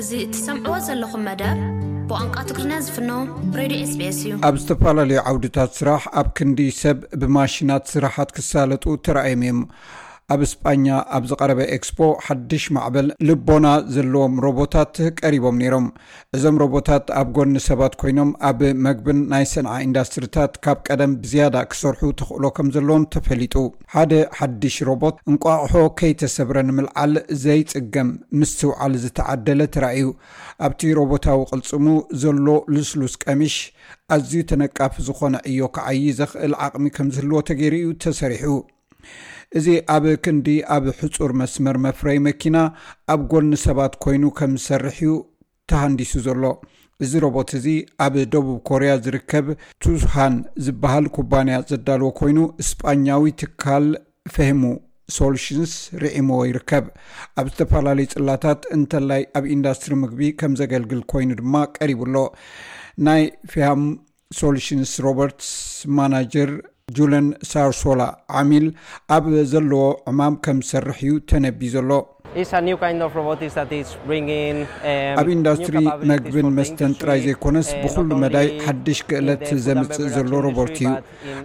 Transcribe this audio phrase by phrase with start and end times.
[0.00, 1.58] እዚ እትሰምዕዎ ዘለኹም መደብ
[2.08, 3.10] ብቋንቋ ትግሪኛ ዝፍኖ
[3.58, 9.60] ሬድዮ sቤs እዩ ኣብ ዝተፈላለዩ ዓውድታት ስራሕ ኣብ ክንዲ ሰብ ብማሽናት ስራሓት ክሳለጡ ተርኣዮም እዮም
[10.32, 10.86] ኣብ እስጳኛ
[11.16, 15.86] ኣብ ዝቐረበ ኤክስፖ ሓድሽ ማዕበል ልቦና ዘለዎም ሮቦታት ቀሪቦም ነይሮም
[16.36, 22.02] እዞም ሮቦታት ኣብ ጎኒ ሰባት ኮይኖም ኣብ መግብን ናይ ስንዓ ኢንዳስትሪታት ካብ ቀደም ብዝያዳ ክሰርሑ
[22.20, 23.56] ትኽእሎ ከም ዘለዎም ተፈሊጡ
[23.96, 28.10] ሓደ ሓድሽ ሮቦት እንቋቕሑ ከይተሰብረ ንምልዓል ዘይጽገም
[28.42, 30.08] ምስትውዓሊ ዝተዓደለ ተረእዩ
[30.68, 31.86] ኣብቲ ሮቦታዊ ቅልፅሙ
[32.24, 33.56] ዘሎ ልስሉስ ቀሚሽ
[34.16, 38.46] ኣዝዩ ተነቃፍ ዝኾነ እዮ ክዓይ ዘኽእል ዓቕሚ ከም ዝህልዎ ተገይሩ እዩ ተሰሪሑ
[39.58, 42.56] እዚ ኣብ ክንዲ ኣብ ሕፁር መስመር መፍረይ መኪና
[43.14, 45.10] ኣብ ጎልኒ ሰባት ኮይኑ ከም ዝሰርሕ ዩ
[45.70, 46.42] ተሃንዲሱ ዘሎ
[47.04, 47.66] እዚ ሮቦት እዚ
[48.04, 49.46] ኣብ ደቡብ ኮርያ ዝርከብ
[49.84, 50.34] ቱሃን
[50.66, 53.86] ዝበሃል ኩባንያ ዘዳልዎ ኮይኑ እስጳኛዊ ትካል
[54.34, 54.62] ፌሄሙ
[55.18, 56.84] ሶሉሽንስ ርዒሞዎ ይርከብ
[57.40, 62.16] ኣብ ዝተፈላለዩ ፅላታት እንተላይ ኣብ ኢንዳስትሪ ምግቢ ከም ዘገልግል ኮይኑ ድማ ቀሪቡሎ
[63.06, 63.82] ናይ ፌሃም
[64.40, 65.50] ሶሉሽንስ ሮበርትስ
[65.98, 66.50] ማናጀር
[66.96, 68.02] ጁለን ሳርሶላ
[68.40, 68.66] ዓሚል
[69.16, 71.90] ኣብ ዘለዎ ዕማም ከም ዝሰርሕ እዩ ተነቢ ዘሎ
[75.20, 75.76] ኣብ ኢንዳስትሪ
[76.10, 80.90] መግብን መስተን ጥራይ ዘይኮነስ ብኩሉ መዳይ ሓድሽ ክእለት ዘምፅእ ዘሎ ሮቦርት እዩ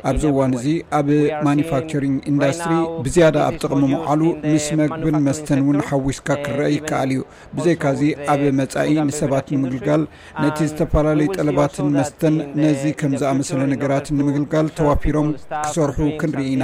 [0.09, 1.08] ኣብዚ ዋን እዚ ኣብ
[1.47, 2.73] ማኒፋክቸሪንግ ኢንዳስትሪ
[3.08, 4.22] ብዝያዳ ኣብ ጥቕሚ ምዓሉ
[4.53, 7.22] ምስ መግብን መስተን ውን ሓዊስካ ክረአ ይከኣል እዩ
[7.56, 8.02] ብዘይካዚ
[8.36, 10.03] ኣብ መፃኢ ንሰባት ንምግልጋል
[10.44, 15.30] ነቲ ዝተፈላለዩ ጠለባትን መስተን ነዚ ከም ዝኣመሰለ ነገራት ንምግልጋል ተዋፊሮም
[15.66, 16.63] ክሰርሑ ክንርኢ ኢና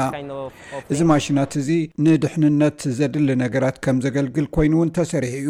[0.94, 1.70] እዚ ማሽናት እዚ
[2.06, 5.50] ንድሕንነት ዘድል ነገራት ከዘ ገልግል ኮይኑ እውን ተሰሪሕ እዩ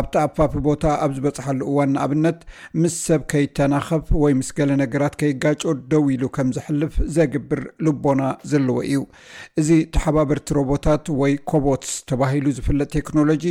[0.00, 2.38] ኣብቲ ኣፋፊ ቦታ ኣብ ዝበፅሓሉ እዋን ንኣብነት
[2.80, 5.62] ምስ ሰብ ከይተናኸፍ ወይ ምስ ገለ ነገራት ከይጋጮ
[5.92, 9.02] ደው ኢሉ ከም ዝሕልፍ ዘግብር ልቦና ዘለዎ እዩ
[9.62, 13.44] እዚ ተሓባበርቲ ሮቦታት ወይ ኮቦትስ ተባሂሉ ዝፍለጥ ቴክኖሎጂ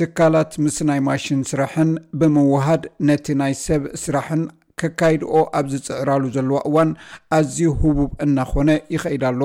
[0.00, 1.90] ትካላት ምስ ናይ ማሽን ስራሕን
[2.22, 4.42] ብምውሃድ ነቲ ናይ ሰብ ስራሕን
[4.80, 6.90] ከካይድኦ ኣብ ዝፅዕራሉ ዘለዋ እዋን
[7.36, 9.42] ኣዝዩ ህቡብ እናኮነ ይኸኢዳኣሎ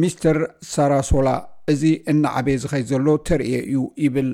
[0.00, 0.36] ሚስተር
[0.72, 1.26] ሳራሶላ
[1.70, 4.30] እዚ እናዓበየ ዝኸይድ ዘሎ ተርእየ እዩ ይብል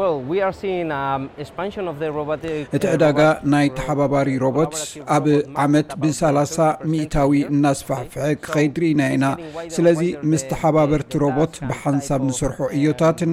[0.00, 2.36] um, uh,
[2.76, 3.18] እቲ ዕዳጋ
[3.52, 4.72] ናይ ተሓባባሪ ሮቦት
[5.16, 5.26] ኣብ
[5.64, 6.56] ዓመት ብ30
[6.92, 9.26] ሚእታዊ እናስፋሕፍሐ ክኸይድርኢና ኢና
[9.76, 10.00] ስለዚ
[10.30, 13.32] ምስ ተሓባበርቲ ሮቦት ብሓንሳብ ንስርሑ እዮታትን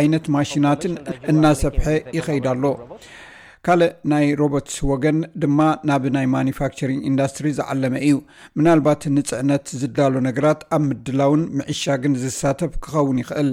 [0.00, 0.94] ዓይነት ማሽናትን
[1.32, 1.86] እናሰፍሐ
[2.18, 2.74] ይኸይዳ ሎ
[3.66, 5.58] ካልእ ናይ ሮቦት ወገን ድማ
[5.88, 8.14] ናብ ናይ ማኒፋክቸሪንግ ኢንዳስትሪ ዝዓለመ እዩ
[8.58, 13.50] ምናልባት ንፅዕነት ዝዳሎ ነገራት ኣብ ምድላውን ምዒሻ ግን ዝሳተፍ ክኸውን ይኽእል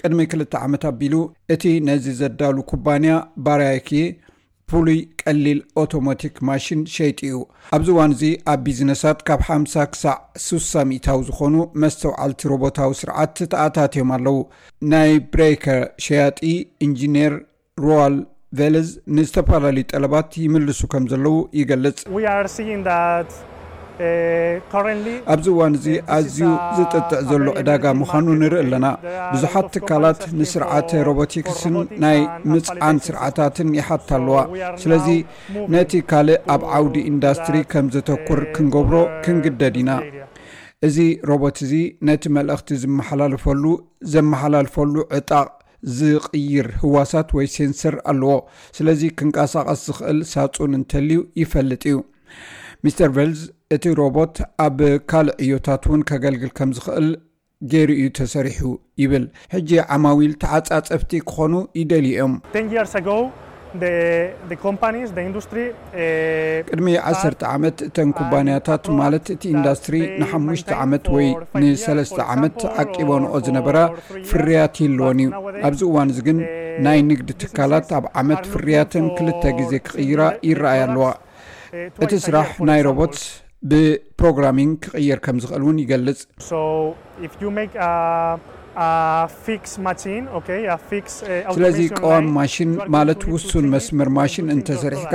[0.00, 1.14] ቅድሚ ክልተ ዓመት ኣቢሉ
[1.56, 3.14] እቲ ነዚ ዘዳሉ ኩባንያ
[3.46, 3.90] ባርኪ
[4.70, 7.42] ፍሉይ ቀሊል ኦቶማቲክ ማሽን ሸይጢ ኡ
[7.78, 10.16] ኣብዚ እዋን እዚ ኣብ ቢዝነሳት ካብ ሓሳ ክሳዕ
[10.50, 14.38] 6ሳ00ታዊ ዝኾኑ መስተውዓልቲ ሮቦታዊ ስርዓት ተኣታትዮም ኣለው
[14.94, 16.40] ናይ ብሬከር ሸያጢ
[16.86, 17.34] እንጂኒር
[17.84, 18.16] ሩዋል
[18.58, 22.84] ቬለዝ ንዝተፈላለዩ ጠለባት ይምልሱ ከም ዘለው ይገልጽ uh,
[25.32, 26.38] ኣብዚ እዋን እዚ uh, ኣዝዩ
[26.76, 28.86] ዝጥጥዕ ዘሎ ዕዳጋ ምዃኑ ንርኢ ኣለና
[29.32, 32.18] ብዙሓት ትካላት ንስርዓተ ሮቦቲክስን ናይ
[32.52, 34.36] ምፅዓን ስርዓታትን ይሓትት ኣለዋ
[34.84, 35.08] ስለዚ
[35.76, 38.94] ነቲ ካልእ ኣብ ዓውዲ ኢንዳስትሪ ከም ዘተኩር uh, ክንገብሮ
[39.26, 39.90] ክንግደድ ኢና
[40.86, 40.96] እዚ
[41.28, 41.72] ሮቦት እዚ
[42.06, 43.64] ነቲ መልእኽቲ ዝመሓላልፈሉ
[44.14, 45.48] ዘመሓላልፈሉ ዕጣቅ
[45.98, 48.32] ዝቅይር ህዋሳት ወይ ሴንሰር ኣለዎ
[48.78, 51.98] ስለዚ ክንቀሳቐስ ዝኽእል ሳፁን እንተልዩ ይፈልጥ እዩ
[52.86, 53.40] ምስተር ቨልዝ
[53.76, 54.36] እቲ ሮቦት
[54.66, 54.78] ኣብ
[55.12, 57.08] ካልእ ዕዮታት እውን ከገልግል ከምዝክእል
[57.72, 58.64] ጀርዩ ተሰሪሑ
[59.02, 59.24] ይብል
[59.56, 63.20] ሕጂ ዓማዊል ተዓፃፀፍቲ ክኾኑ ይደልኦም ደንጅር ሰገው
[63.78, 65.58] Eh,
[66.70, 71.26] ቅድሚ 1 ዓመት እተን ኩባንያታት ማለት እቲ ኢንዳስትሪ ን5ሽ ዓመት ወይ
[71.60, 73.78] ን3 ዓመት ዓቂበ ንኦ ዝነበራ
[74.30, 75.30] ፍርያት ይልወን እዩ
[75.68, 76.48] ኣብዚ እዋን እዚ ግን eh,
[76.86, 81.06] ናይ ንግዲ ትካላት ኣብ ዓመት ፍርያትን ክልተ ግዜ ክቅይራ ይረኣይ ኣለዋ
[81.76, 83.16] eh, እቲ ስራሕ ናይ ሮቦት
[83.70, 86.20] ብፕሮግራሚንግ ክቅይር ከም ዝኽእል እውን ይገልጽ
[88.84, 89.26] Eh,
[91.56, 95.14] ስለዚ ቀዋሚ ማሽን ማለት ውሱን መስምር ማሽን እንተሰሪሕካ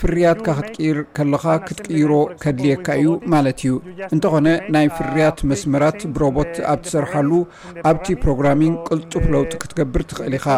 [0.00, 2.12] ፍርያትካ ክትቅይር ከለካ ክትቅይሮ
[2.42, 3.72] ከድልየካ እዩ ማለት እዩ
[4.16, 4.46] እንተኾነ
[4.76, 7.30] ናይ uh, ፍርያት መስመራት ብሮቦት ኣብ ትሰርሓሉ
[7.90, 10.48] ኣብቲ ፕሮግራሚን ቅልጡፍ ለውጢ ክትገብር ትኽእል ኢኻ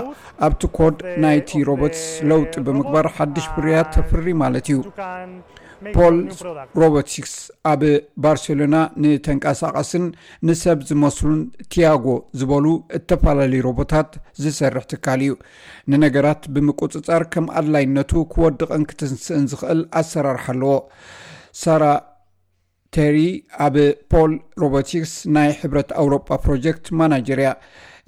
[0.48, 4.78] ኣብቲ ኮድ ናይቲ ሮቦትስ ለውጢ ብምግባር ሓድሽ uh, ፍርያት ተፍሪ ማለት እዩ
[5.94, 6.16] ፖል
[6.80, 7.32] ሮቦቲክስ
[7.70, 7.80] ኣብ
[8.24, 10.04] ባርሰሎና ንተንቃሳቐስን
[10.46, 11.40] ንሰብ ዝመስሉን
[11.72, 12.04] ቲያጎ
[12.42, 12.66] ዝበሉ
[12.98, 14.10] እተፈላለዩ ሮቦታት
[14.42, 15.32] ዝሰርሕ ትካል እዩ
[15.90, 20.74] ንነገራት ብምቁፅፃር ከም ኣድላይነቱ ክወድቀን ክትንስእን ዝኽእል ኣሰራርሓ ኣለዎ
[21.82, 21.84] ራ
[22.96, 23.18] ተሪ
[23.66, 23.76] ኣብ
[24.12, 27.50] ፖል ሮቦቲክስ ናይ ሕብረት ኣውሮጳ ፕሮጀክት ማናጀርያ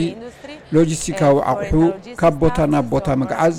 [0.75, 3.56] ሎጂስቲካዊ ዓቑሑ uh, ካብ ቦታ ናብ ቦታ መግዓዝ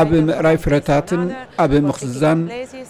[0.00, 1.22] ኣብ ምእራይ ፍረታትን
[1.64, 2.40] ኣብ ምክዝዛን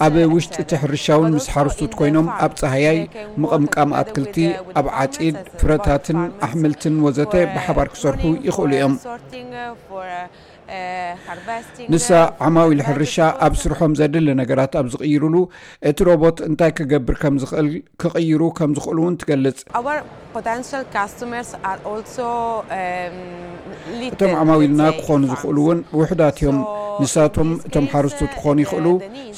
[0.06, 2.98] ኣብ ውሽጢቲ ሕርሻውን ምስ ሓርስቱት ኮይኖም ኣብ ፀህያይ
[3.42, 4.36] ምቕምቃምኣትክልቲ
[4.80, 6.18] ኣብ ዓፂድ ፍረታትን
[6.48, 10.24] ኣሕምልትን ወዘተ uh, ብሓባር ክሰርሑ ይኽእሉ እዮም uh,
[11.92, 12.06] ንሳ
[12.46, 13.14] ዓማዊል ሕርሻ
[13.46, 15.34] ኣብ ስርሖም ዘድሊ ነገራት ኣብ ዝቕይሩሉ
[15.90, 17.68] እቲ ሮቦት እንታይ ክገብር ከም ዝኽእል
[18.02, 19.98] ክቅይሩ ከም ዝኽእሉውን ትገልጽ um,
[24.08, 26.58] እቶም ዓማዊልና ክኾኑ ዝኽእሉ እውን ውሕዳት ዮም
[27.02, 28.86] ንሳቶም እቶም ሓረስቶት uh, ክኾኑ ይኽእሉ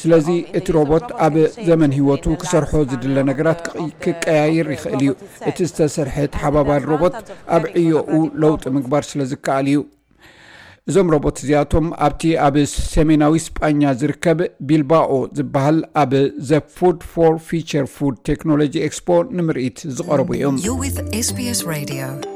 [0.02, 0.28] ስለዚ
[0.60, 1.34] እቲ ሮቦት ኣብ
[1.70, 3.60] ዘመን ሂወቱ ክሰርሖ ዝድለ ነገራት
[4.06, 5.10] ክቀያይር ይኽእል እዩ
[5.50, 7.18] እቲ ዝተሰርሐ ትሓባባል ሮቦት
[7.58, 8.10] ኣብ ዕዮኡ
[8.44, 9.80] ለውጢ ምግባር ስለ ዝከኣል እዩ
[10.90, 12.56] እዞም ሮቦት እዚኣቶም ኣብቲ ኣብ
[12.94, 14.38] ሰሜናዊ ስጳኛ ዝርከብ
[14.68, 16.12] ቢልባኦ ዝበሃል ኣብ
[16.50, 16.98] ዘ ፉድ
[17.30, 19.08] 4ር ፊቸr ፉድ ቴክኖሎጂ ኤክስፖ
[19.40, 22.34] ንምርኢት ዝቐርቡ እዮምss